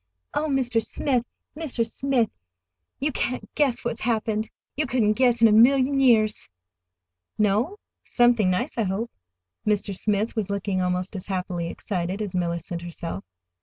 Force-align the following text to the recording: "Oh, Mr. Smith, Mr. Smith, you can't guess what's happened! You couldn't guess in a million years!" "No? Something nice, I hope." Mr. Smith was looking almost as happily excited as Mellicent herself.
"Oh, 0.33 0.47
Mr. 0.49 0.83
Smith, 0.83 1.23
Mr. 1.55 1.85
Smith, 1.87 2.31
you 2.99 3.11
can't 3.11 3.53
guess 3.53 3.85
what's 3.85 4.01
happened! 4.01 4.49
You 4.75 4.87
couldn't 4.87 5.13
guess 5.13 5.43
in 5.43 5.47
a 5.47 5.51
million 5.51 5.99
years!" 5.99 6.49
"No? 7.37 7.77
Something 8.01 8.49
nice, 8.49 8.79
I 8.79 8.83
hope." 8.85 9.11
Mr. 9.63 9.95
Smith 9.95 10.35
was 10.35 10.49
looking 10.49 10.81
almost 10.81 11.15
as 11.15 11.27
happily 11.27 11.67
excited 11.67 12.19
as 12.19 12.33
Mellicent 12.33 12.81
herself. 12.81 13.23